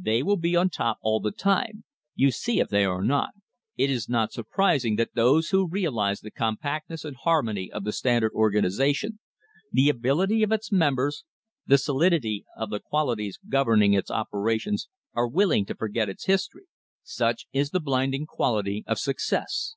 They 0.00 0.22
will 0.22 0.36
be 0.36 0.54
on 0.54 0.70
top 0.70 0.98
all 1.02 1.18
the 1.18 1.32
time, 1.32 1.82
you 2.14 2.30
see 2.30 2.60
if 2.60 2.68
they 2.68 2.84
are 2.84 3.02
not." 3.02 3.30
* 3.56 3.62
It 3.76 3.90
is 3.90 4.08
not 4.08 4.32
sur 4.32 4.44
prising 4.44 4.94
that 4.94 5.14
those 5.16 5.48
who 5.48 5.66
realise 5.66 6.20
the 6.20 6.30
compactness 6.30 7.04
and 7.04 7.16
harmony 7.16 7.68
of 7.68 7.82
the 7.82 7.90
Standard 7.92 8.30
organisation, 8.32 9.18
the 9.72 9.88
ability 9.88 10.44
of 10.44 10.52
its 10.52 10.70
members, 10.70 11.24
the 11.66 11.78
solidity 11.78 12.44
of 12.56 12.70
the 12.70 12.78
qualities 12.78 13.40
governing 13.48 13.92
its 13.92 14.08
operations, 14.08 14.88
are 15.14 15.26
willing 15.26 15.66
to 15.66 15.74
forget 15.74 16.08
its 16.08 16.26
history. 16.26 16.66
Such 17.02 17.48
is 17.52 17.70
the 17.70 17.80
blinding 17.80 18.24
quality 18.24 18.84
of 18.86 19.00
success! 19.00 19.74